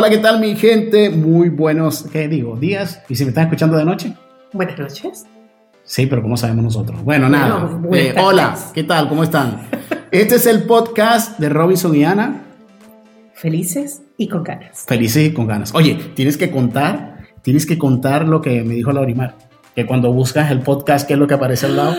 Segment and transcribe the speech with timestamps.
[0.00, 1.10] Hola, ¿qué tal mi gente?
[1.10, 2.54] Muy buenos, ¿qué digo?
[2.56, 3.02] Días.
[3.08, 4.14] ¿Y si me están escuchando de noche?
[4.52, 5.26] Buenas noches.
[5.82, 7.02] Sí, pero ¿cómo sabemos nosotros?
[7.02, 7.64] Bueno, nada.
[7.64, 8.56] Bueno, Eh, hola.
[8.72, 9.08] ¿qué tal?
[9.08, 9.66] ¿Cómo están?
[10.12, 12.42] Este es el podcast de Robinson y Ana.
[13.34, 14.84] Felices y con ganas.
[14.86, 15.74] Felices y con ganas.
[15.74, 19.34] Oye, tienes que contar, tienes que contar lo que me dijo Laurimar.
[19.74, 21.96] Que cuando buscas el podcast, ¿qué es lo que aparece al lado?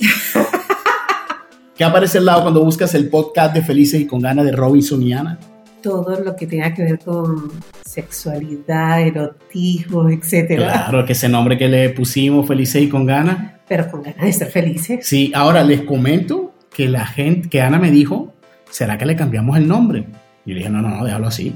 [1.76, 5.00] ¿Qué aparece al lado cuando buscas el podcast de Felices y con ganas de Robinson
[5.00, 5.38] y Ana?
[5.82, 7.50] Todo lo que tenga que ver con
[7.84, 10.72] sexualidad, erotismo, etcétera.
[10.88, 13.52] Claro, que ese nombre que le pusimos, Felices y con ganas.
[13.68, 15.06] Pero con ganas de ser felices.
[15.06, 18.32] Sí, ahora les comento que la gente, que Ana me dijo,
[18.70, 20.00] ¿será que le cambiamos el nombre?
[20.44, 21.54] Y yo le dije, no, no, no, déjalo así.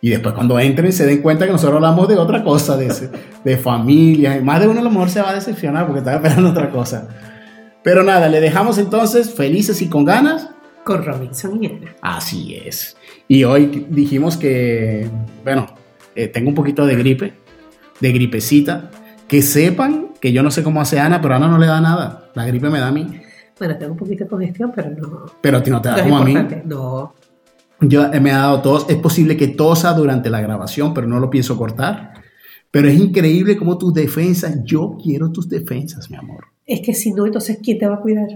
[0.00, 3.10] Y después cuando entren se den cuenta que nosotros hablamos de otra cosa, de, ese-
[3.44, 4.40] de familia.
[4.42, 7.08] Más de uno a lo mejor se va a decepcionar porque estaba esperando otra cosa.
[7.82, 10.48] Pero nada, le dejamos entonces felices y con ganas.
[10.84, 11.96] Con Robinson y Ana.
[12.00, 12.96] Así es.
[13.28, 15.08] Y hoy dijimos que,
[15.44, 15.66] bueno,
[16.14, 17.34] eh, tengo un poquito de gripe,
[18.00, 18.90] de gripecita.
[19.28, 22.30] Que sepan que yo no sé cómo hace Ana, pero Ana no le da nada.
[22.34, 23.06] La gripe me da a mí.
[23.58, 25.26] Bueno, tengo un poquito de congestión, pero no.
[25.40, 26.34] Pero a ti no te da no como a mí.
[26.64, 27.14] No.
[27.80, 28.86] Yo eh, me ha dado tos.
[28.88, 32.14] Es posible que tosa durante la grabación, pero no lo pienso cortar.
[32.70, 34.58] Pero es increíble como tus defensas.
[34.64, 36.46] Yo quiero tus defensas, mi amor.
[36.66, 38.28] Es que si no, entonces, ¿quién te va a cuidar?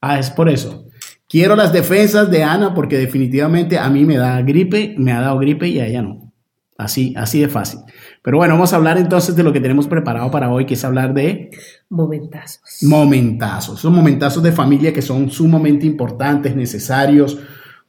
[0.00, 0.86] Ah, es por eso.
[1.34, 5.40] Quiero las defensas de Ana porque definitivamente a mí me da gripe, me ha dado
[5.40, 6.32] gripe y a ella no.
[6.78, 7.80] Así, así de fácil.
[8.22, 10.84] Pero bueno, vamos a hablar entonces de lo que tenemos preparado para hoy, que es
[10.84, 11.50] hablar de
[11.88, 12.78] Momentazos.
[12.82, 13.80] momentazos.
[13.80, 17.36] Son momentazos de familia que son sumamente importantes, necesarios,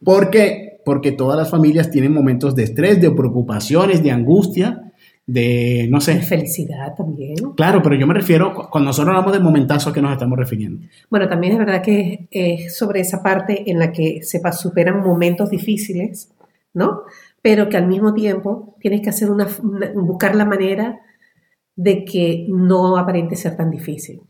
[0.04, 4.92] porque, porque todas las familias tienen momentos de estrés, de preocupaciones, de angustia,
[5.28, 6.22] de, no De sé.
[6.22, 7.36] felicidad también.
[7.56, 10.38] Claro, pero yo me refiero, cu- cuando nosotros hablamos de momentazos, ¿a qué nos estamos
[10.38, 10.86] refiriendo?
[11.09, 15.49] Bueno, también es verdad que es sobre esa parte en la que se superan momentos
[15.49, 16.32] difíciles,
[16.73, 17.02] ¿no?
[17.42, 20.99] Pero que al mismo tiempo tienes que hacer una, una- buscar la manera
[21.76, 24.22] de que no aparente ser tan difícil.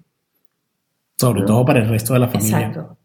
[1.17, 1.45] Sobre ¿No?
[1.47, 2.59] todo para el resto de la familia.
[2.59, 2.97] Exacto.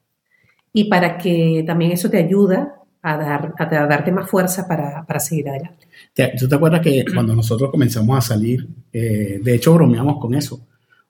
[0.73, 5.05] Y para que también eso te ayuda a, dar, a, a darte más fuerza para,
[5.07, 5.87] para seguir adelante.
[6.15, 10.35] Te- ¿Tú te acuerdas que cuando nosotros comenzamos a salir, eh, de hecho bromeamos con
[10.35, 10.67] eso?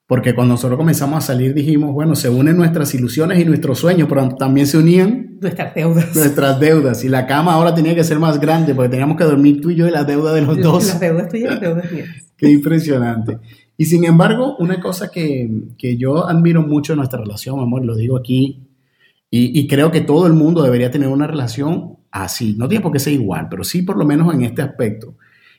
[0.06, 4.08] Porque cuando nosotros comenzamos a salir dijimos, bueno, se unen nuestras ilusiones y nuestros sueños,
[4.08, 6.16] pero también se unían Nuestras deudas.
[6.16, 7.04] nuestras deudas.
[7.04, 9.76] Y la cama ahora tenía que ser más grande porque teníamos que dormir tú y
[9.76, 10.84] yo y la deuda de los dos.
[10.88, 12.08] Las deudas tuyas y las deudas mías.
[12.36, 13.38] Qué impresionante.
[13.76, 17.94] Y sin embargo, una cosa que, que yo admiro mucho en nuestra relación, amor, lo
[17.94, 18.66] digo aquí,
[19.30, 22.54] y, y creo que todo el mundo debería tener una relación así.
[22.58, 25.14] No tiene por qué ser igual, pero sí por lo menos en este aspecto.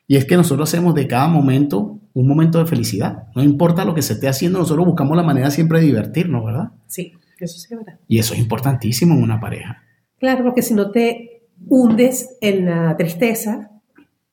[0.08, 3.28] Y es que nosotros hacemos de cada momento un momento de felicidad.
[3.36, 6.72] No importa lo que se esté haciendo, nosotros buscamos la manera siempre de divertirnos, ¿verdad?
[6.88, 8.00] Sí, eso sí es verdad.
[8.08, 9.84] Y eso es importantísimo en una pareja.
[10.20, 13.72] Claro, porque si no te hundes en la tristeza,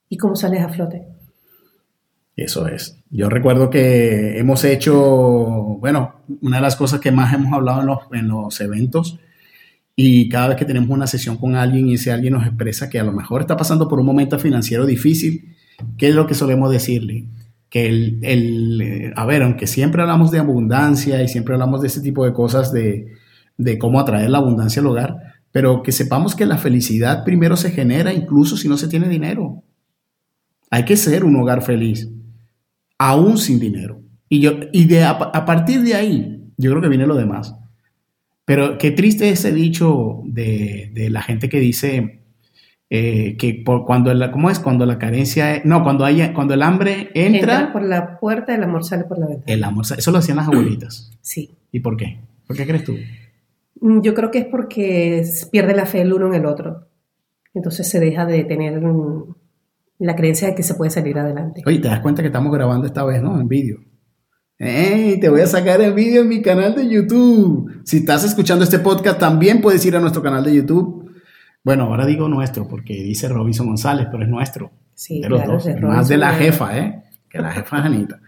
[0.08, 1.06] ¿y cómo sales a flote?
[2.36, 2.98] Eso es.
[3.10, 4.94] Yo recuerdo que hemos hecho,
[5.80, 9.18] bueno, una de las cosas que más hemos hablado en los, en los eventos
[10.00, 13.00] y cada vez que tenemos una sesión con alguien y ese alguien nos expresa que
[13.00, 15.56] a lo mejor está pasando por un momento financiero difícil,
[15.96, 17.26] ¿qué es lo que solemos decirle?
[17.68, 21.88] Que el, el, eh, a ver, aunque siempre hablamos de abundancia y siempre hablamos de
[21.88, 23.08] ese tipo de cosas de,
[23.56, 25.16] de cómo atraer la abundancia al hogar,
[25.50, 29.64] pero que sepamos que la felicidad primero se genera incluso si no se tiene dinero.
[30.70, 32.08] Hay que ser un hogar feliz
[32.98, 34.00] aún sin dinero.
[34.28, 37.52] Y, yo, y de, a, a partir de ahí, yo creo que viene lo demás.
[38.48, 42.22] Pero qué triste ese dicho de, de la gente que dice
[42.88, 44.58] eh, que por cuando la, ¿cómo es?
[44.58, 48.62] Cuando la carencia, no, cuando haya, cuando el hambre entra, Entra por la puerta, el
[48.62, 49.52] amor sale por la ventana.
[49.52, 51.10] el amor, eso lo hacían las abuelitas.
[51.20, 51.50] Sí.
[51.72, 52.20] ¿Y por qué?
[52.46, 52.96] ¿Por qué crees tú?
[53.82, 55.22] Mm, Yo creo que es porque
[55.52, 56.88] pierde la fe el uno en el otro.
[57.52, 59.34] Entonces se deja de tener mm,
[59.98, 61.62] la creencia de que se puede salir adelante.
[61.66, 63.38] Oye, te das cuenta que estamos grabando esta vez, ¿no?
[63.38, 63.80] En vídeo.
[64.58, 65.20] ¡Ey!
[65.20, 67.80] Te voy a sacar el vídeo en mi canal de YouTube.
[67.84, 71.12] Si estás escuchando este podcast, también puedes ir a nuestro canal de YouTube.
[71.62, 74.72] Bueno, ahora digo nuestro porque dice Robinson González, pero es nuestro.
[74.94, 75.64] Sí, de los claro, dos.
[75.64, 77.02] de Más de la jefa, ¿eh?
[77.28, 78.20] Que la jefa es Anita.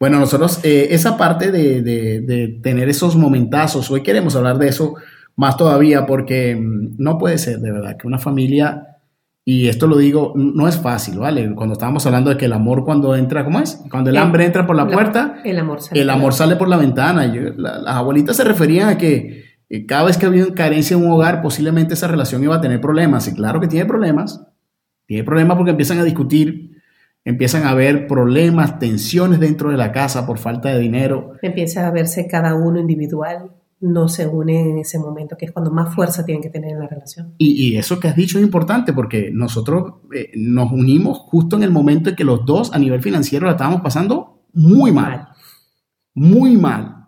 [0.00, 4.68] Bueno, nosotros, eh, esa parte de, de- de tener esos momentazos, hoy queremos hablar de
[4.68, 4.94] eso
[5.36, 8.93] más todavía porque mm, no puede ser de verdad que una familia,
[9.44, 11.54] y esto lo digo, no es fácil, ¿vale?
[11.54, 13.82] Cuando estábamos hablando de que el amor cuando entra, ¿cómo es?
[13.90, 16.00] Cuando el El- hambre entra por la La- puerta, El amor sale.
[16.00, 17.26] el por la- amor sale por la ventana.
[17.32, 21.04] Yo- la- las abuelitas se referían a que eh, cada vez que había carencia en
[21.04, 23.26] un hogar, posiblemente esa relación iba a tener problemas.
[23.28, 24.46] Y claro que tiene problemas.
[25.06, 26.80] Tiene problemas porque empiezan a discutir,
[27.24, 31.32] empiezan a haber problemas, tensiones dentro de la casa por falta de dinero.
[31.42, 33.50] Empieza a verse cada uno individual.
[33.80, 36.78] No se unen en ese momento, que es cuando más fuerza tienen que tener en
[36.78, 37.34] la relación.
[37.38, 41.70] Y, eso que has dicho es importante porque nosotros eh, nos unimos justo en el
[41.70, 45.28] momento en que los dos a nivel financiero la estábamos pasando muy mal,
[46.14, 47.06] muy mal.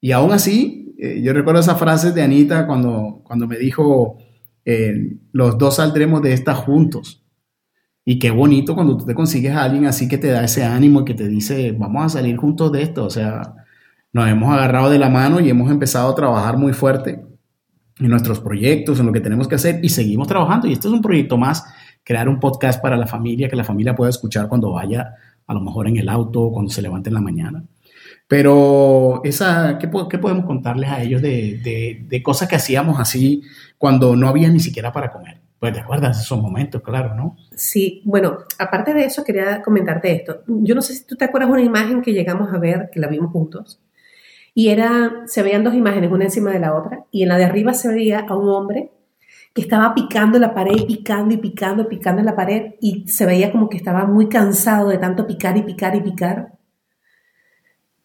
[0.00, 4.18] Y aún así, eh, yo recuerdo esa frase de Anita cuando, cuando me dijo,
[4.64, 7.24] eh, los dos saldremos de esta juntos.
[8.04, 11.02] Y qué bonito cuando tú te consigues a alguien así que te da ese ánimo
[11.02, 13.04] y que te dice, vamos a salir juntos de esto.
[13.04, 13.54] O sea,
[14.12, 17.24] nos hemos agarrado de la mano y hemos empezado a trabajar muy fuerte
[17.98, 20.66] en nuestros proyectos, en lo que tenemos que hacer y seguimos trabajando.
[20.66, 21.64] Y este es un proyecto más,
[22.04, 25.14] crear un podcast para la familia, que la familia pueda escuchar cuando vaya,
[25.46, 27.64] a lo mejor en el auto, cuando se levante en la mañana.
[28.26, 33.42] Pero esa, ¿qué, podemos contarles a ellos de, de, cosas que hacíamos así
[33.78, 35.38] cuando no había ni siquiera para comer?
[35.58, 37.36] Pues te acuerdas de esos momentos, claro, ¿no?
[37.56, 40.42] Sí, bueno, aparte de eso quería comentarte esto.
[40.46, 43.00] Yo no sé si tú te acuerdas de una imagen que llegamos a ver, que
[43.00, 43.80] la vimos juntos,
[44.58, 47.44] y era, se veían dos imágenes, una encima de la otra, y en la de
[47.44, 48.90] arriba se veía a un hombre
[49.54, 53.24] que estaba picando la pared, picando y picando y picando en la pared, y se
[53.24, 56.58] veía como que estaba muy cansado de tanto picar y picar y picar,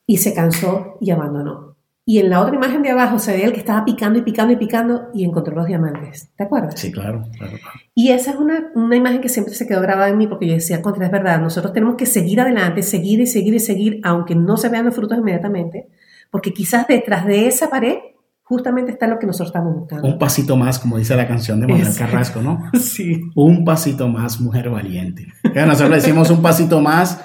[0.05, 1.75] y se cansó y abandonó.
[2.05, 4.53] Y en la otra imagen de abajo se veía el que estaba picando y picando
[4.53, 6.29] y picando y encontró los diamantes.
[6.35, 6.79] ¿Te acuerdas?
[6.79, 7.23] Sí, claro.
[7.35, 7.57] claro,
[7.95, 10.53] Y esa es una, una, imagen que siempre se quedó grabada en mí porque yo
[10.53, 14.35] decía, contra, es verdad, nosotros tenemos que seguir adelante, seguir y seguir y seguir, aunque
[14.35, 15.89] no se vean los frutos inmediatamente,
[16.33, 17.97] porque quizás detrás de esa pared
[18.41, 20.07] justamente está lo que nosotros estamos buscando.
[20.07, 22.71] Un pasito más, como dice la canción de Manuel Carrasco, ¿no?
[22.80, 23.21] Sí.
[23.35, 25.27] Un pasito más, mujer valiente.
[25.53, 27.24] Nosotros le decimos un pasito más.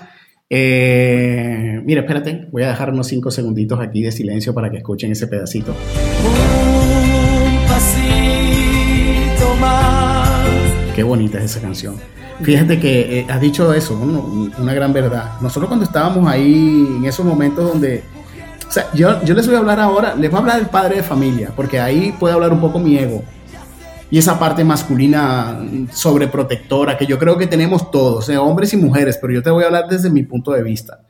[0.51, 5.11] Eh, mira, espérate, voy a dejar unos cinco segunditos aquí de silencio para que escuchen
[5.11, 5.75] ese pedacito.
[6.23, 10.39] Un pasito más.
[10.95, 11.97] Qué bonita es esa canción.
[12.43, 15.41] Fíjate que eh, has dicho eso, una gran verdad.
[15.41, 18.05] Nosotros cuando estábamos ahí en esos momentos donde
[18.69, 20.97] o sea, yo, yo les voy a hablar ahora, les voy a hablar del padre
[20.97, 23.23] de familia, porque ahí puede hablar un poco mi ego.
[24.11, 25.59] Y esa parte masculina
[25.91, 29.65] sobreprotectora que yo creo que tenemos todos, eh, hombres y mujeres, pero yo te voy
[29.65, 31.01] a hablar desde mi punto de vista.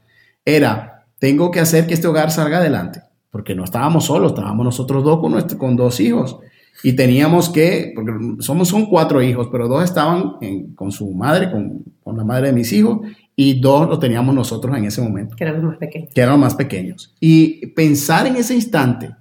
[0.44, 5.02] Era, tengo que hacer que este hogar salga adelante, porque no estábamos solos, estábamos nosotros
[5.02, 6.38] dos con, con dos hijos.
[6.84, 10.34] Y teníamos que, porque somos son cuatro hijos, pero dos estaban
[10.76, 13.00] con su madre, con, con, la madre de mis hijos,
[13.40, 15.36] y dos lo teníamos nosotros en ese momento.
[15.36, 16.10] Que eran los más pequeños.
[16.12, 17.14] Que eran los más pequeños.
[17.20, 19.14] Y pensar en ese instante,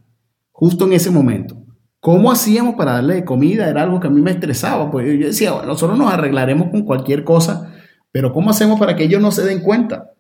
[0.52, 1.64] justo en ese momento,
[2.00, 3.70] ¿cómo hacíamos para darle comida?
[3.70, 4.90] Era algo que a mí me estresaba.
[4.90, 7.72] Pues yo decía, nosotros nos arreglaremos con cualquier cosa,
[8.12, 10.14] pero ¿cómo hacemos para que ellos no se den cuenta?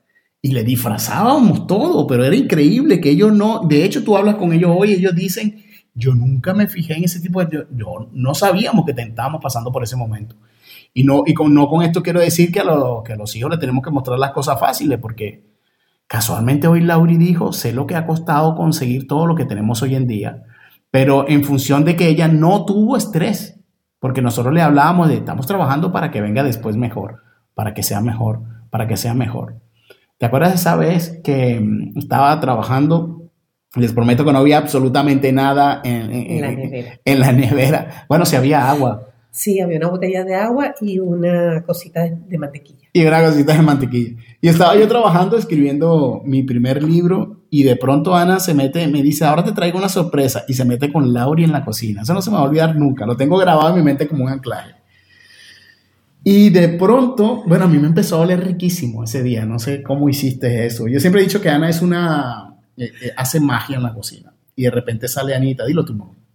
[0.44, 4.54] Y le disfrazábamos todo, pero era increíble que ellos no, de hecho tú hablas con
[4.54, 5.64] ellos hoy, ellos dicen,
[5.96, 9.82] yo nunca me fijé en ese tipo de, yo, no sabíamos que estábamos pasando por
[9.82, 10.36] ese momento.
[10.98, 12.64] Y no, y con, no con esto quiero decir que a,
[13.06, 15.46] que a los hijos les tenemos que mostrar las cosas fáciles, porque
[16.08, 19.94] casualmente hoy Lauri dijo, sé lo que ha costado conseguir todo lo que tenemos hoy
[19.94, 20.46] en día,
[20.90, 23.60] pero en función de que ella no tuvo estrés,
[24.00, 27.22] porque nosotros le hablábamos de, estamos trabajando para que venga después mejor,
[27.54, 28.42] para que sea mejor,
[28.72, 29.60] para que sea mejor.
[30.18, 33.30] ¿Te acuerdas de esa vez que mm, estaba trabajando?
[33.76, 37.00] Les prometo que no había absolutamente nada en, en, la, nevera.
[37.06, 38.06] en la nevera.
[38.10, 42.89] Bueno, si había agua, Sí, había una botella de agua y una cosita de, mantequilla.
[42.91, 44.19] Y una cosita de mantequilla.
[44.41, 49.03] Y estaba yo trabajando, escribiendo mi primer libro, y de pronto Ana se mete, me
[49.03, 52.01] dice, ahora te traigo una sorpresa, y se mete con Lauri en la cocina.
[52.01, 54.24] Eso no se me va a olvidar nunca, lo tengo grabado en mi mente como
[54.24, 54.74] un anclaje.
[56.24, 59.84] Y de pronto, bueno, a mí me empezó a oler riquísimo ese día, no sé
[59.84, 60.88] cómo hiciste eso.
[60.88, 64.34] Yo siempre he dicho que Ana es una, eh, eh, hace magia en la cocina.
[64.55, 66.26] Y de repente sale Anita, dilo tú, no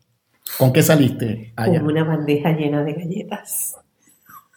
[0.58, 1.80] ¿Con qué saliste allá?
[1.80, 3.76] Con una bandeja llena de galletas.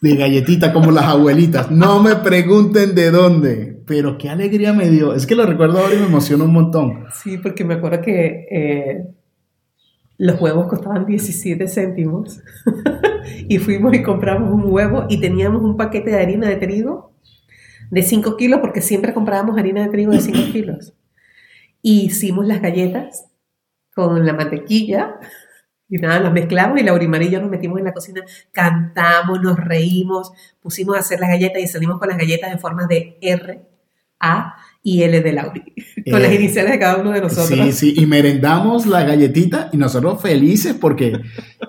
[0.00, 1.70] De galletitas como las abuelitas.
[1.70, 5.14] No me pregunten de dónde, pero qué alegría me dio.
[5.14, 7.06] Es que lo recuerdo ahora y me emociona un montón.
[7.12, 9.06] Sí, porque me acuerdo que eh,
[10.18, 12.40] los huevos costaban 17 céntimos
[13.48, 17.12] y fuimos y compramos un huevo y teníamos un paquete de harina de trigo
[17.90, 20.92] de 5 kilos porque siempre comprábamos harina de trigo de 5 kilos.
[21.80, 23.26] Y hicimos las galletas
[23.94, 25.18] con la mantequilla
[25.88, 29.56] y nada, las mezclamos y Laura y yo nos metimos en la cocina, cantamos, nos
[29.56, 33.62] reímos, pusimos a hacer las galletas y salimos con las galletas en forma de R,
[34.18, 35.62] A y L de Lauri,
[36.10, 37.58] con las eh, iniciales de cada uno de nosotros.
[37.58, 41.20] Sí, sí, y merendamos la galletita y nosotros felices porque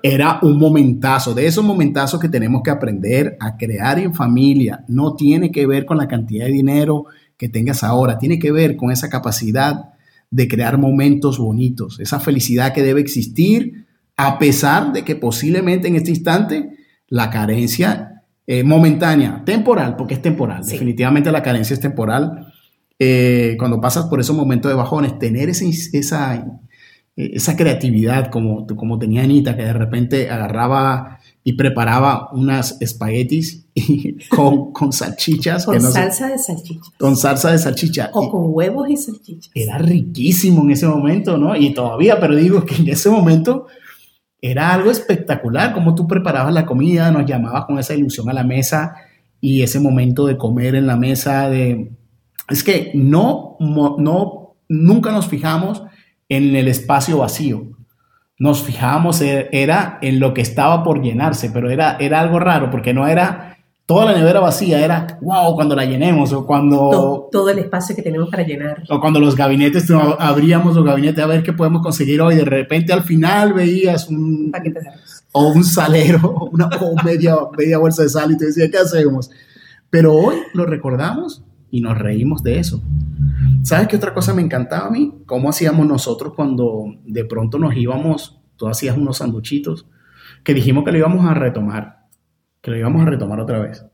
[0.02, 4.84] era un momentazo, de esos momentazos que tenemos que aprender a crear en familia.
[4.88, 7.06] No tiene que ver con la cantidad de dinero
[7.38, 9.94] que tengas ahora, tiene que ver con esa capacidad
[10.32, 13.87] de crear momentos bonitos, esa felicidad que debe existir
[14.18, 16.72] a pesar de que posiblemente en este instante
[17.08, 22.54] la carencia eh, momentánea, temporal, porque es temporal, definitivamente la carencia es temporal.
[23.00, 26.46] Eh, cuando pasas por esos momentos de bajones, tener esa,
[27.16, 33.68] esa creatividad como, como tenía Anita, que de repente agarraba y preparaba unas espaguetis
[34.30, 35.66] con, con salchichas.
[35.66, 36.92] Con salsa de salchicha.
[36.98, 38.10] Con salsa de salchicha.
[38.14, 39.52] O con huevos y salchichas.
[39.54, 41.56] Era riquísimo en ese momento, ¿no?
[41.56, 43.68] Y todavía, pero digo que en ese momento
[44.42, 48.44] era algo espectacular, como tú preparabas la comida, nos llamabas con esa ilusión a la
[48.44, 48.96] mesa
[49.42, 51.92] y ese momento de comer en la mesa, de...
[52.50, 55.84] Es que no, no, nunca nos fijamos
[56.30, 57.68] en el espacio vacío.
[58.40, 62.70] Nos fijábamos e, era en lo que estaba por llenarse, pero era, era algo raro
[62.70, 63.57] porque no era
[63.88, 67.30] toda la nevera vacía, era wow cuando la llenemos o cuando...
[67.32, 68.84] Todo, el espacio que tenemos para llenar.
[68.90, 69.90] O cuando los gabinetes,
[70.20, 74.52] abríamos los gabinetes a ver qué podemos conseguir hoy, de repente al final veías un...
[74.52, 74.90] Paquete de
[75.32, 79.32] O un salero, una, o media, media bolsa de sal y te decía, ¿qué hacemos?
[79.90, 82.84] Pero hoy lo recordamos y nos reímos de eso.
[83.64, 85.14] ¿Sabes qué otra cosa me encantaba a mí?
[85.26, 89.86] ¿Cómo hacíamos nosotros cuando de pronto nos íbamos, tú hacías unos sanduchitos,
[90.44, 91.97] que dijimos que lo íbamos a retomar,
[92.68, 93.86] que lo íbamos a retomar otra vez,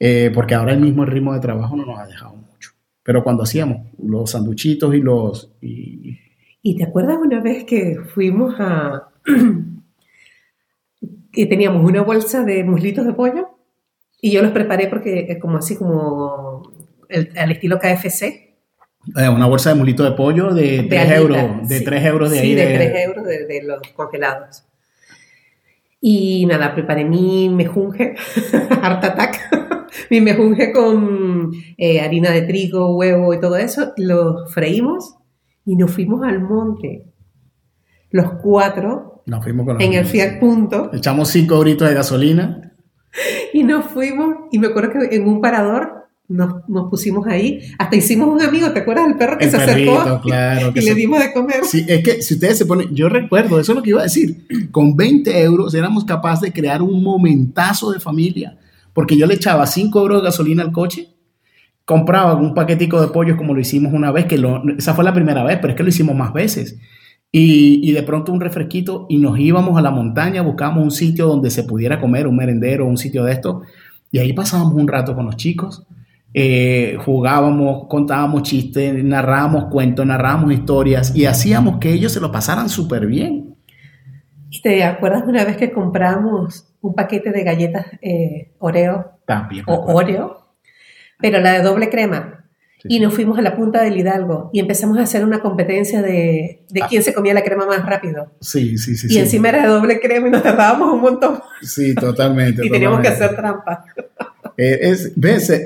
[0.00, 2.70] eh, porque ahora el mismo ritmo de trabajo no nos ha dejado mucho.
[3.02, 5.52] Pero cuando hacíamos los sanduchitos y los...
[5.60, 6.18] Y,
[6.62, 9.10] ¿Y te acuerdas una vez que fuimos a...
[11.32, 13.58] que teníamos una bolsa de muslitos de pollo?
[14.22, 16.62] Y yo los preparé porque es como así como
[17.36, 18.22] al estilo KFC.
[18.22, 22.54] Eh, una bolsa de mulito de pollo de, 3 euros, de 3 euros de ahí.
[22.54, 24.64] de 3 euros de, los congelados.
[26.06, 28.14] Y nada, preparé mi mejunje,
[28.82, 33.94] Art Attack, mi mejunje con eh, harina de trigo, huevo y todo eso.
[33.96, 35.16] Lo freímos
[35.64, 37.06] y nos fuimos al monte.
[38.10, 39.22] Los cuatro.
[39.24, 40.90] Nos fuimos con En el Fiat Punto.
[40.92, 42.70] Echamos 5 euritos de gasolina.
[43.54, 48.28] Y nos fuimos, y me acuerdo que en un parador nos, pusimos ahí, hasta hicimos
[48.28, 51.64] un amigo, ¿te acuerdas del perro que se acercó claro, y le dimos de comer?
[51.64, 54.04] Sí, es que si ustedes se ponen, yo recuerdo, eso es lo que iba a
[54.04, 58.58] decir, con 20 euros éramos capaces de crear un momentazo de familia,
[58.94, 61.10] porque yo le echaba 5 euros de gasolina al coche,
[61.84, 64.42] compraba un paquetico de pollo como lo hicimos una vez, que
[64.78, 66.78] esa fue la primera vez, pero es que lo hicimos más veces.
[67.30, 71.26] Y, y, de pronto un refresquito y nos íbamos a la montaña, buscamos un sitio
[71.26, 73.62] donde se pudiera comer, un merendero, un sitio de esto,
[74.12, 75.84] y ahí pasábamos un rato con los chicos
[76.36, 82.68] eh, jugábamos, contábamos chistes, narrábamos cuentos, narrábamos historias y hacíamos que ellos se lo pasaran
[82.68, 83.54] súper bien.
[84.62, 89.12] ¿Te acuerdas de una vez que compramos un paquete de galletas eh, Oreo?
[89.26, 89.64] También.
[89.68, 90.48] O Oreo,
[91.20, 92.40] pero la de doble crema.
[92.86, 96.64] Y nos fuimos a la punta del Hidalgo y empezamos a hacer una competencia de,
[96.68, 96.86] de ah.
[96.86, 98.32] quién se comía la crema más rápido.
[98.42, 99.06] Sí, sí, sí.
[99.08, 101.40] Y encima era de doble crema y nos tardábamos un montón.
[101.62, 102.60] Sí, totalmente.
[102.66, 103.86] y teníamos que hacer trampa.
[104.56, 105.12] Eh, es,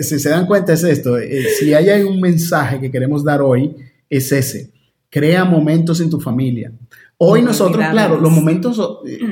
[0.08, 3.74] si se dan cuenta es esto, eh, si hay un mensaje que queremos dar hoy,
[4.08, 4.70] es ese,
[5.10, 6.72] crea momentos en tu familia.
[7.18, 8.80] Hoy nosotros, claro, los momentos,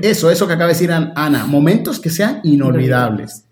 [0.03, 3.45] eso, eso que acaba de decir Ana, momentos que sean inolvidables.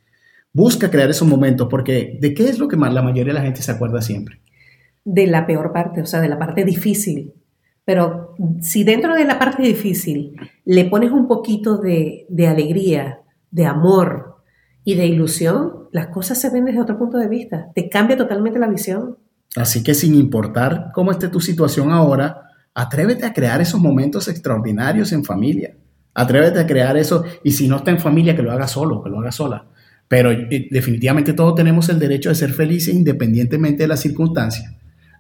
[0.53, 3.45] Busca crear esos momentos, porque ¿de qué es lo que más la mayoría de la
[3.45, 4.41] gente se acuerda siempre?
[5.05, 7.33] De la peor parte, o sea, de la parte difícil.
[7.85, 10.35] Pero si dentro de la parte difícil
[10.65, 13.21] le pones un poquito de, de alegría,
[13.51, 14.34] de amor,
[14.85, 17.69] y de ilusión, las cosas se ven desde otro punto de vista.
[17.75, 19.17] Te cambia totalmente la visión.
[19.57, 25.13] Así que sin importar cómo esté tu situación ahora, atrévete a crear esos momentos extraordinarios
[25.13, 25.75] en familia.
[26.13, 27.25] Atrévete a crear eso.
[27.43, 29.67] Y si no está en familia, que lo haga solo, que lo haga sola.
[30.07, 34.71] Pero eh, definitivamente todos tenemos el derecho de ser felices independientemente de las circunstancias.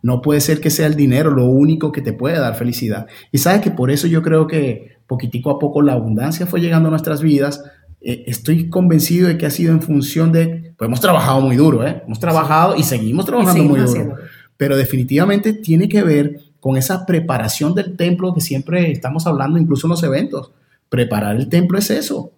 [0.02, 3.06] No puede ser que sea el dinero lo único que te puede dar felicidad.
[3.33, 6.88] Y sabes que por eso yo creo que poquitico a poco la abundancia fue llegando
[6.88, 7.62] a nuestras vidas
[8.06, 11.87] eh, estoy convencido de que ha sido en función de, pues hemos trabajado muy duro,
[11.87, 12.02] ¿eh?
[12.04, 14.16] hemos trabajado y seguimos trabajando muy duro,
[14.58, 19.87] pero definitivamente tiene que ver con esa preparación del templo que siempre estamos hablando, incluso
[19.87, 20.52] en los eventos.
[20.90, 22.32] Preparar el templo es eso.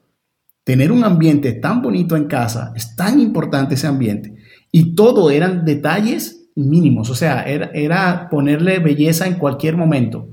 [0.62, 4.37] Tener un ambiente tan bonito en casa, es tan importante ese ambiente.
[4.70, 10.28] Y todo eran detalles mínimos, o sea, era, era ponerle belleza en cualquier momento.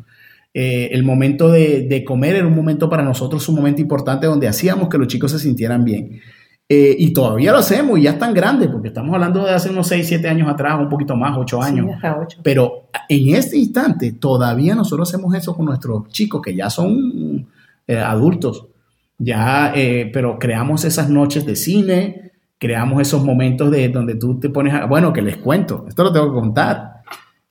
[0.54, 4.88] Eh, el momento de, comer era un momento para nosotros, un momento importante donde hacíamos
[4.88, 6.22] que los chicos se sintieran bien.
[6.70, 9.88] Eh, y todavía lo hacemos y ya están grandes, porque estamos hablando de hace unos
[9.88, 11.88] 6, 7 años atrás, un poquito más, 8 años.
[12.44, 17.48] Pero en este instante todavía nosotros hacemos eso con nuestros chicos que ya son
[17.88, 18.68] eh, adultos.
[19.18, 19.74] Ya,
[20.12, 24.86] pero creamos esas noches de cine, creamos esos momentos de donde tú te pones a,
[24.86, 26.93] bueno, que les cuento, esto lo tengo que contar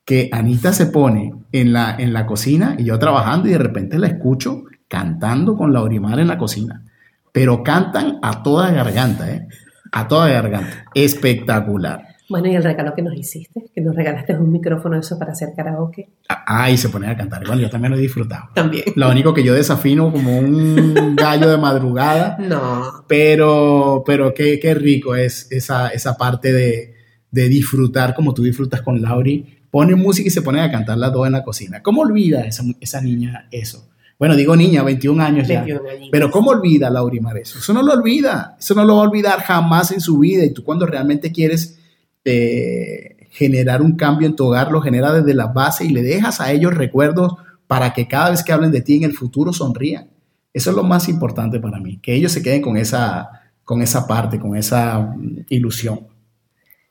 [0.05, 3.99] que Anita se pone en la, en la cocina y yo trabajando y de repente
[3.99, 6.83] la escucho cantando con Laurimar en la cocina.
[7.31, 9.47] Pero cantan a toda garganta, ¿eh?
[9.91, 10.85] A toda garganta.
[10.93, 12.13] Espectacular.
[12.29, 15.49] Bueno, y el regalo que nos hiciste, que nos regalaste un micrófono eso para hacer
[15.55, 16.09] karaoke.
[16.29, 17.45] Ah, y se pone a cantar.
[17.45, 18.49] Bueno, yo también lo he disfrutado.
[18.53, 18.85] También.
[18.95, 22.37] Lo único que yo desafino como un gallo de madrugada.
[22.39, 23.03] No.
[23.07, 26.95] Pero, pero qué, qué rico es esa, esa parte de,
[27.29, 29.62] de disfrutar como tú disfrutas con Lauri.
[29.73, 31.81] Pone música y se pone a cantar las dos en la cocina.
[31.81, 33.89] ¿Cómo olvida esa, esa niña eso?
[34.19, 35.63] Bueno, digo niña, 21 años ya.
[35.63, 36.09] 21 añitos.
[36.11, 37.57] Pero ¿cómo olvida Laurimar eso?
[37.57, 38.55] Eso no lo olvida.
[38.59, 40.45] Eso no lo va a olvidar jamás en su vida.
[40.45, 41.79] Y tú cuando realmente quieres
[42.23, 46.39] eh, generar un cambio en tu hogar, lo genera desde la base y le dejas
[46.39, 47.33] a ellos recuerdos
[47.65, 50.07] para que cada vez que hablen de ti en el futuro sonrían.
[50.53, 54.05] Eso es lo más importante para mí, que ellos se queden con esa, con esa
[54.05, 56.12] parte, con esa mm, ilusión.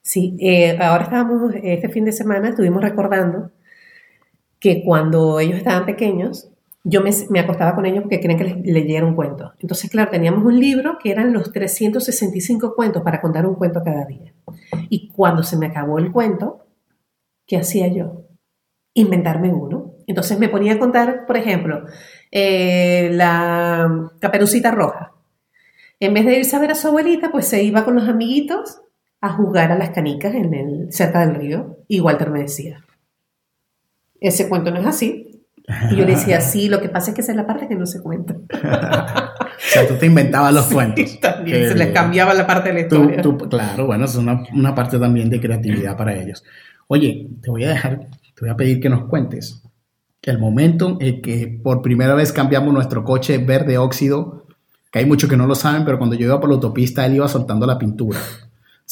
[0.02, 3.52] Sí, eh, ahora estábamos, este fin de semana estuvimos recordando
[4.59, 6.50] que cuando ellos estaban pequeños,
[6.85, 9.52] yo me, acostaba con ellos porque querían que les leyera un cuento.
[9.61, 14.04] Entonces, claro, teníamos un libro que eran los 365 cuentos para contar un cuento cada
[14.04, 14.35] día.
[14.88, 16.66] Y cuando se me acabó el cuento,
[17.47, 18.25] ¿qué hacía yo?
[18.94, 19.94] Inventarme uno.
[20.09, 21.87] Entonces me ponía a contar, por ejemplo,
[22.32, 25.12] eh, la caperucita roja.
[26.00, 28.82] En vez de irse a ver a su abuelita, pues se iba con los amiguitos
[29.23, 31.79] a jugar a las canicas en el, cerca del río.
[31.88, 32.85] Y Walter me decía,
[34.21, 35.29] ese cuento no es así.
[35.91, 37.76] Y yo le decía, sí, lo que pasa es que esa es la parte que
[37.76, 38.35] no se cuenta.
[38.52, 38.59] o
[39.59, 41.19] sea, tú te inventabas los cuentos.
[41.21, 43.23] También Que- se les cambiaba la parte de la Tú- historia.
[43.23, 46.43] tú- claro, bueno, es una, una parte también de creatividad para ellos.
[46.88, 48.00] Oye, te voy a dejar,
[48.35, 49.62] te voy a pedir que nos cuentes
[50.23, 54.47] el momento en que por primera vez cambiamos nuestro coche verde óxido,
[54.91, 57.14] que hay muchos que no lo saben, pero cuando yo iba por la autopista, él
[57.17, 58.19] iba soltando la pintura,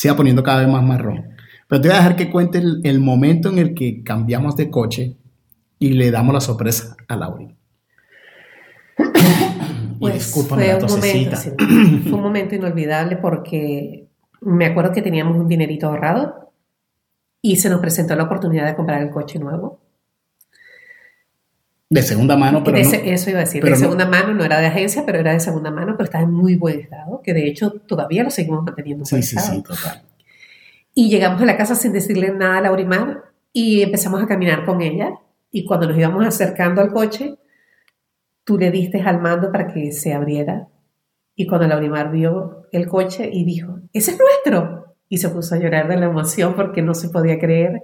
[0.01, 1.35] se iba poniendo cada vez más marrón.
[1.69, 4.71] Pero te voy a dejar que cuente el, el momento en el que cambiamos de
[4.71, 5.19] coche
[5.79, 7.55] y le damos la sorpresa a Lauri.
[9.99, 11.29] Pues fue un momento, sí,
[12.05, 14.09] fue un momento inolvidable porque
[14.41, 16.55] me acuerdo que teníamos un dinerito ahorrado
[17.43, 19.83] y se nos presentó la oportunidad de comprar el coche nuevo.
[21.93, 24.45] De segunda mano, pero De no- eso iba a decir, de no- segunda mano, no
[24.45, 27.35] era de agencia, pero era de segunda mano, pero estaba en muy buen estado, que
[27.35, 29.57] de hecho todavía lo seguimos manteniendo en Sí, buen sí, estado.
[29.57, 30.03] sí, total.
[30.95, 34.81] Y llegamos a la casa sin decirle nada a Laurimar y empezamos a caminar con
[34.83, 35.15] ella.
[35.51, 37.35] Y cuando nos íbamos acercando al coche,
[38.45, 40.69] tú le diste al mando para que se abriera.
[41.35, 44.95] Y cuando Laurimar vio el coche y dijo, ese es nuestro.
[45.09, 47.83] Y se puso a llorar de la emoción porque no se podía creer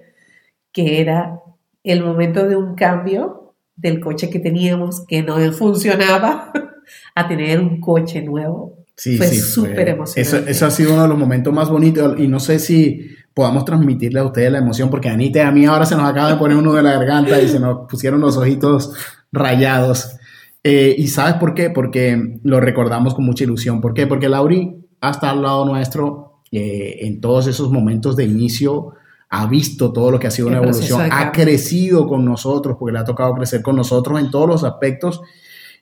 [0.71, 1.41] que era
[1.83, 3.46] el momento de un cambio
[3.77, 6.53] del coche que teníamos que no funcionaba
[7.15, 8.75] a tener un coche nuevo.
[8.97, 10.21] Sí, Fue sí, súper emocionante.
[10.23, 13.67] Eso, eso ha sido uno de los momentos más bonitos y no sé si podamos
[13.67, 16.37] transmitirle a ustedes la emoción porque Anita y a mí ahora se nos acaba de
[16.37, 18.95] poner uno de la garganta y se nos pusieron los ojitos
[19.31, 20.17] rayados.
[20.65, 21.69] Eh, ¿Y sabes por qué?
[21.69, 23.83] Porque lo recordamos con mucha ilusión.
[23.83, 24.07] ¿Por qué?
[24.07, 28.95] Porque Lauri ha estado al lado nuestro eh, en todos esos momentos de inicio,
[29.29, 32.99] ha visto todo lo que ha sido una evolución, ha crecido con nosotros porque le
[33.01, 35.21] ha tocado crecer con nosotros en todos los aspectos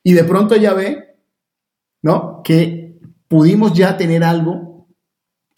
[0.03, 1.17] y de pronto ya ve,
[2.03, 2.41] ¿no?
[2.43, 4.87] Que pudimos ya tener algo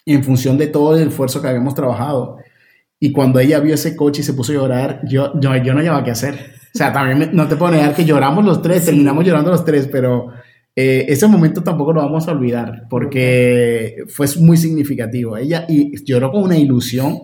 [0.04, 2.38] en función de todo el esfuerzo que habíamos trabajado.
[2.98, 5.80] Y cuando ella vio ese coche y se puso a llorar, yo, yo, yo no
[5.82, 6.52] llevaba qué hacer.
[6.74, 8.86] O sea, también me- no te puedo negar que lloramos los tres, Sí.
[8.86, 10.28] terminamos llorando los tres, pero
[10.74, 15.36] eh, ese momento tampoco lo vamos a olvidar porque fue muy significativo.
[15.36, 17.18] Ella y lloró con una ilusión,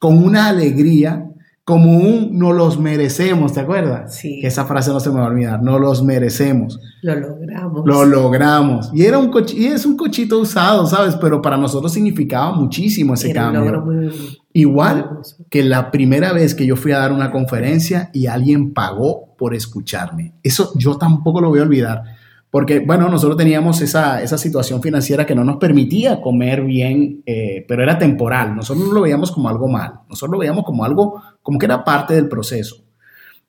[0.00, 1.26] con una alegría,
[1.62, 4.16] como un no los merecemos, ¿te acuerdas?
[4.16, 4.40] Sí.
[4.42, 6.80] Esa frase no se me va a olvidar, no los merecemos.
[7.02, 7.86] Lo logramos.
[7.86, 8.90] Lo logramos.
[8.94, 11.16] Y era un coche, y es un cochito usado, ¿sabes?
[11.16, 13.60] Pero para nosotros significaba muchísimo ese Era cambio.
[13.60, 14.10] logro muy
[14.54, 19.36] Igual que la primera vez que yo fui a dar una conferencia y alguien pagó
[19.36, 20.32] por escucharme.
[20.42, 22.02] Eso yo tampoco lo voy a olvidar.
[22.50, 27.64] Porque, bueno, nosotros teníamos esa, esa situación financiera que no nos permitía comer bien, eh,
[27.68, 28.56] pero era temporal.
[28.56, 30.00] Nosotros no lo veíamos como algo mal.
[30.08, 32.84] Nosotros lo veíamos como algo, como que era parte del proceso.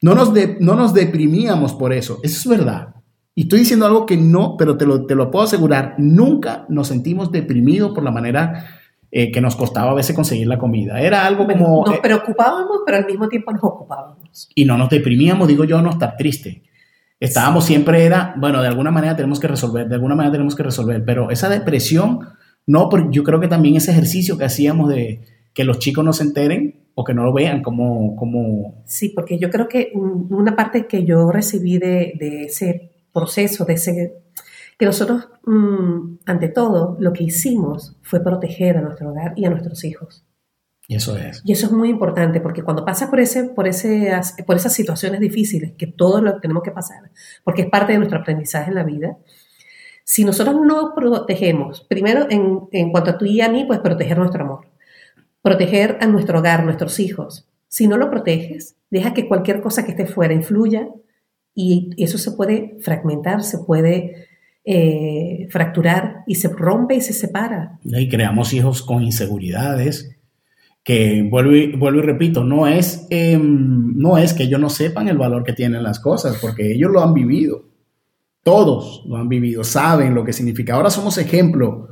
[0.02, 2.20] No nos, de- no nos deprimíamos por eso.
[2.22, 2.96] Eso es verdad.
[3.34, 5.96] Y estoy diciendo algo que no, pero te lo, te lo puedo asegurar.
[5.98, 8.66] Nunca nos sentimos deprimidos por la manera
[9.10, 11.02] eh, que nos costaba a veces conseguir la comida.
[11.02, 11.84] Era algo como...
[11.88, 14.50] nos eh, preocupábamos, pero al mismo tiempo nos ocupábamos.
[14.54, 16.64] y no nos deprimíamos, digo yo, no estar triste.
[17.22, 20.64] Estábamos siempre era, bueno, de alguna manera tenemos que resolver, de alguna manera tenemos que
[20.64, 22.22] resolver, pero esa depresión,
[22.66, 25.22] no, porque yo creo que también ese ejercicio que hacíamos de
[25.54, 29.38] que los chicos no se enteren o que no lo vean como, como Sí, porque
[29.38, 34.14] yo creo que una parte que yo recibí de, de ese proceso, de ese
[34.80, 39.52] que nosotros, mm, ante todo, lo que hicimos fue proteger a nuestro hogar y a
[39.52, 40.26] nuestros hijos.
[40.92, 41.42] Y eso es.
[41.46, 44.12] Y eso es muy importante porque cuando pasas por, ese, por, ese,
[44.46, 47.12] por esas situaciones difíciles, que todos lo tenemos que pasar,
[47.46, 49.18] porque es parte de nuestro aprendizaje en la vida,
[50.04, 54.18] si nosotros no protegemos, primero en, en cuanto a tú y a mí, pues proteger
[54.18, 54.68] nuestro amor.
[55.42, 57.48] proteger a nuestro hogar, nuestros hijos.
[57.70, 60.90] Si no lo proteges, deja que cualquier cosa que esté fuera influya
[61.56, 64.28] y eso se puede fragmentar, se puede
[64.66, 67.80] eh, fracturar y se rompe y se separa.
[67.82, 70.18] Y creamos hijos con inseguridades,
[70.84, 75.08] que vuelvo y, vuelvo y repito, no es, em, no es que ellos no sepan
[75.08, 77.66] el valor que tienen las cosas, porque ellos lo han vivido.
[78.44, 80.74] Todos lo han vivido, saben lo que significa.
[80.74, 81.90] Ahora somos ejemplo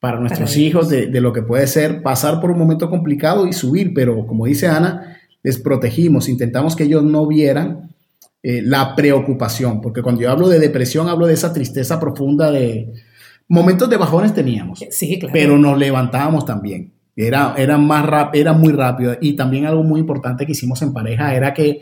[0.00, 3.52] para nuestros hijos de, de, lo que puede ser pasar por un momento complicado y
[3.52, 7.88] subir, pero como dice Ana, les protegimos, intentamos que ellos no vieran
[8.42, 12.92] eh, la preocupación, porque cuando yo hablo de depresión, hablo de esa tristeza profunda de
[13.48, 16.92] momentos de bajones teníamos, sí, pero nos levantábamos también.
[17.26, 19.16] Era, era, más era muy rápido.
[19.20, 21.80] Y también algo muy importante que hicimos en pareja era que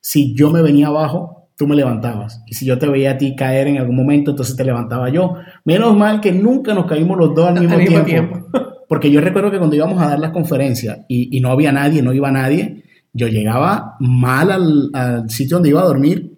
[0.00, 2.42] si yo me venía abajo, tú me levantabas.
[2.46, 5.34] Y si yo te veía a ti caer en algún momento, entonces te levantaba yo.
[5.64, 8.46] Menos mal que nunca nos caímos los dos al mismo, tiempo,
[8.88, 12.00] Porque yo recuerdo que cuando íbamos a dar las conferencias y, y no había nadie,
[12.00, 16.36] no iba nadie, yo llegaba mal al, sitio donde iba a dormir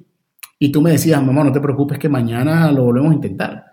[0.59, 3.65] y tú me decías, mamá, no te preocupes que mañana lo volvemos a intentar,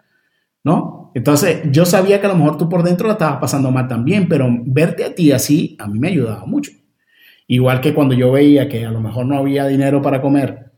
[0.63, 0.96] ¿no?
[1.13, 4.27] Entonces yo sabía que a lo mejor tú por dentro la estabas pasando mal también,
[4.27, 6.71] pero verte a ti así a mí me ayudaba mucho.
[7.47, 10.71] Igual que cuando yo veía que a lo mejor no había dinero para comer,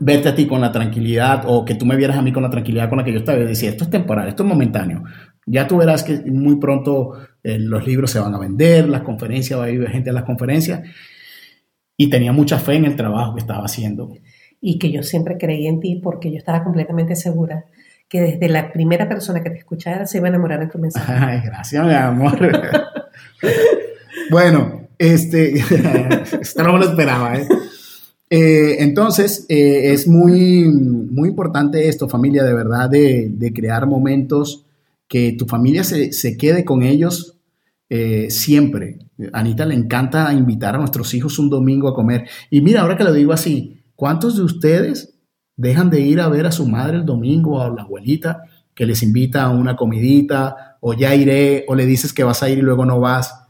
[0.00, 2.50] verte a ti con la tranquilidad o que tú me vieras a mí con la
[2.50, 5.04] tranquilidad con la que yo estaba, y decía, esto es temporal, esto es momentáneo.
[5.46, 7.12] Ya tú verás que muy pronto
[7.42, 10.24] eh, los libros se van a vender, las conferencias, va a ir gente a las
[10.24, 10.82] conferencias
[11.96, 14.10] y tenía mucha fe en el trabajo que estaba haciendo.
[14.60, 17.66] Y que yo siempre creí en ti porque yo estaba completamente segura
[18.14, 21.12] que desde la primera persona que te escuchara se iba a enamorar de tu mensaje.
[21.18, 22.38] Ay, gracias, mi amor.
[24.30, 25.54] bueno, este,
[26.40, 27.48] esto no me lo esperaba, ¿eh?
[28.30, 34.64] Eh, entonces, eh, es muy, muy importante esto, familia, de verdad, de, crear momentos
[35.08, 37.36] que tu familia se, se, quede con ellos
[38.28, 38.98] siempre.
[39.32, 42.28] Anita le encanta invitar a nuestros hijos un domingo a comer.
[42.48, 45.13] Y mira, ahora que lo digo así, ¿cuántos de ustedes
[45.56, 48.86] dejan de ir a ver a su madre el domingo o a la abuelita que
[48.86, 52.58] les invita a una comidita o ya iré o le dices que vas a ir
[52.58, 53.46] y luego no vas?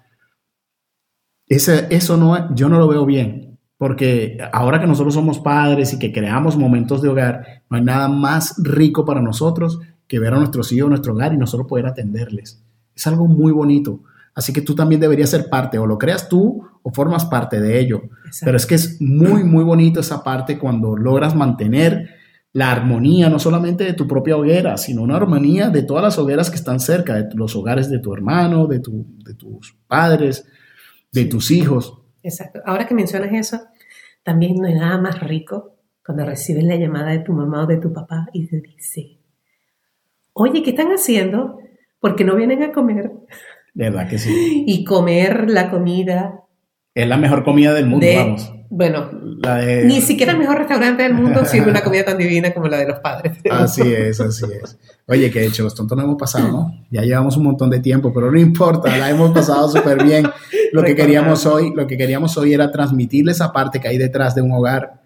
[1.47, 5.99] Ese, eso no, yo no lo veo bien, porque ahora que nosotros somos padres y
[5.99, 10.39] que creamos momentos de hogar, no hay nada más rico para nosotros que ver a
[10.39, 12.63] nuestros hijos nuestro hogar y nosotros poder atenderles.
[12.95, 14.01] Es algo muy bonito.
[14.35, 17.79] Así que tú también deberías ser parte, o lo creas tú o formas parte de
[17.79, 18.03] ello.
[18.45, 22.11] Pero es que es muy, muy bonito esa parte cuando logras mantener
[22.53, 26.51] la armonía, no solamente de tu propia hoguera, sino una armonía de todas las hogueras
[26.51, 30.47] que están cerca, de los hogares de tu hermano, de, tu, de tus padres,
[31.13, 31.99] de tus hijos.
[32.23, 32.61] Exacto.
[32.65, 33.61] Ahora que mencionas eso,
[34.23, 37.79] también no hay nada más rico cuando recibes la llamada de tu mamá o de
[37.79, 39.19] tu papá y te dice,
[40.33, 41.59] oye, ¿qué están haciendo?
[41.99, 43.11] Porque no vienen a comer.
[43.75, 44.65] De verdad que sí.
[44.67, 46.41] Y comer la comida.
[46.95, 48.53] Es la mejor comida del mundo, vamos.
[48.71, 49.11] Bueno,
[49.85, 52.89] ni siquiera el mejor restaurante del mundo sirve una comida tan divina como la de
[52.89, 53.39] los padres.
[53.51, 54.79] Así es, así es.
[55.07, 56.87] Oye, que de hecho, los tontos no hemos pasado, ¿no?
[56.91, 60.27] Ya llevamos un montón de tiempo, pero no importa, la hemos pasado súper bien.
[60.73, 64.35] Lo que queríamos hoy, lo que queríamos hoy era transmitirle esa parte que hay detrás
[64.35, 65.04] de un hogar,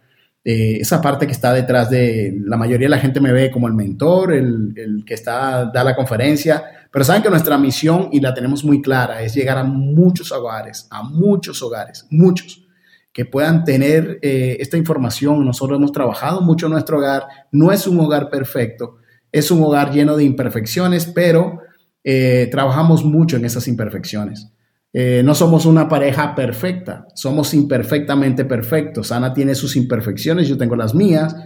[0.50, 3.68] eh, esa parte que está detrás de, la mayoría de la gente me ve como
[3.68, 8.32] el mentor, el, que está, da la conferencia, pero saben que nuestra misión, y la
[8.32, 12.66] tenemos muy clara, es llegar a muchos hogares, a muchos hogares, muchos,
[13.12, 15.44] que puedan tener eh, esta información.
[15.44, 18.96] Nosotros hemos trabajado mucho en nuestro hogar, no es un hogar perfecto,
[19.30, 21.60] es un hogar lleno de imperfecciones, pero
[22.02, 24.50] eh, trabajamos mucho en esas imperfecciones.
[24.92, 29.12] Eh, no somos una pareja perfecta, somos imperfectamente perfectos.
[29.12, 31.36] Ana tiene sus imperfecciones, yo tengo las mías,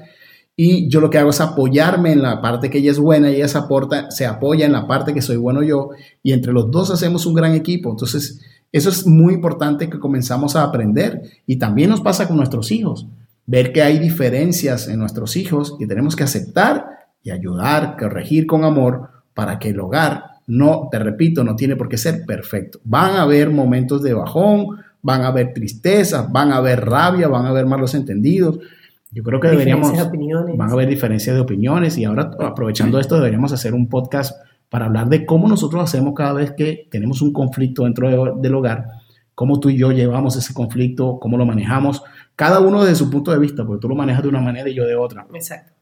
[0.54, 3.36] y yo lo que hago es apoyarme en la parte que ella es buena y
[3.36, 5.90] ella se, aporta, se apoya en la parte que soy bueno yo
[6.22, 7.90] y entre los dos hacemos un gran equipo.
[7.90, 12.70] Entonces, eso es muy importante que comenzamos a aprender y también nos pasa con nuestros
[12.70, 13.06] hijos.
[13.46, 16.86] Ver que hay diferencias en nuestros hijos y tenemos que aceptar
[17.22, 21.88] y ayudar, corregir con amor para que el hogar no, te repito, no tiene por
[21.88, 22.80] qué ser perfecto.
[22.84, 27.46] Van a haber momentos de bajón, van a haber tristezas, van a haber rabia, van
[27.46, 28.58] a haber malos entendidos,
[29.10, 29.92] yo creo que deberíamos...
[30.56, 34.34] Van a haber diferencias de opiniones y ahora aprovechando esto deberíamos hacer un podcast
[34.70, 38.86] para hablar de cómo nosotros hacemos cada vez que tenemos un conflicto dentro del hogar,
[39.34, 42.02] cómo tú y yo llevamos ese conflicto, cómo lo manejamos,
[42.36, 44.74] cada uno desde su punto de vista, porque tú lo manejas de una manera y
[44.74, 45.26] yo de otra.
[45.34, 45.72] Exacto.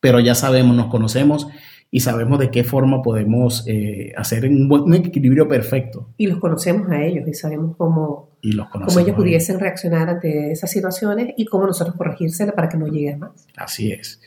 [0.00, 1.46] Pero ya sabemos, nos conocemos
[1.94, 6.08] y sabemos de qué forma podemos eh, hacer un, buen, un, equilibrio perfecto.
[6.16, 10.50] Y los conocemos a ellos y sabemos cómo, y los cómo ellos pudiesen reaccionar ante
[10.50, 13.46] esas situaciones y cómo nosotros corregírselas para que no lleguen más.
[13.56, 14.20] Así es.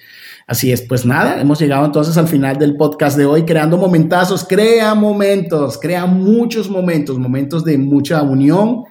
[0.48, 4.46] Así es, pues nada, hemos llegado entonces al final del podcast de hoy, creando momentazos,
[4.48, 8.86] crea momentos, crea muchos momentos, momentos de mucha unión,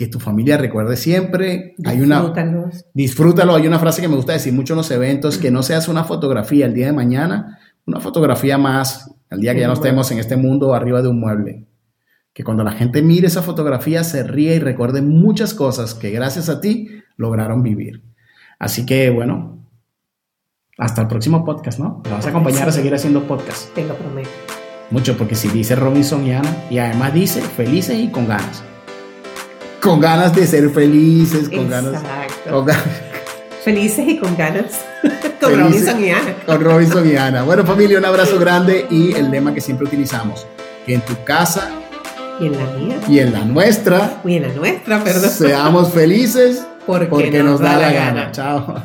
[0.00, 1.74] que tu familia recuerde siempre.
[1.84, 2.32] Hay una,
[2.94, 3.54] disfrútalo.
[3.54, 6.04] Hay una frase que me gusta decir mucho en los eventos, que no seas una
[6.04, 10.18] fotografía el día de mañana, una fotografía más el día que ya no estemos en
[10.18, 11.66] este mundo arriba de un mueble.
[12.32, 16.48] Que cuando la gente mire esa fotografía se ríe y recuerde muchas cosas que gracias
[16.48, 18.02] a ti lograron vivir.
[18.58, 19.66] Así que bueno,
[20.78, 22.00] hasta el próximo podcast, ¿no?
[22.02, 23.72] Te vas a acompañar a seguir haciendo podcast.
[23.74, 24.30] Te lo prometo.
[24.90, 28.64] Mucho, porque si dice Robinson y Ana, y además dice felices y con ganas.
[29.80, 32.02] Con ganas de ser felices, con ganas.
[32.48, 33.09] Con ganas.
[33.64, 34.84] Felices y con ganas.
[35.40, 36.34] con Robinson y Ana.
[36.46, 37.42] Con Robinson y Ana.
[37.42, 40.46] Bueno, familia, un abrazo grande y el lema que siempre utilizamos:
[40.86, 41.70] que en tu casa.
[42.40, 42.96] Y en la mía.
[43.08, 44.20] Y en la nuestra.
[44.24, 45.30] Y en la nuestra, perdón.
[45.30, 48.32] Seamos felices porque, nos, da, la gana.
[48.32, 48.82] Chao.